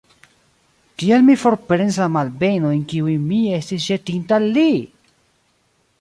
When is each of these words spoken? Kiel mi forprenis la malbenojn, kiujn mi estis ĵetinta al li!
Kiel 1.01 1.25
mi 1.27 1.35
forprenis 1.41 1.99
la 2.03 2.09
malbenojn, 2.15 2.81
kiujn 2.95 3.29
mi 3.33 3.43
estis 3.59 3.87
ĵetinta 3.91 4.41
al 4.43 4.51
li! 4.57 4.67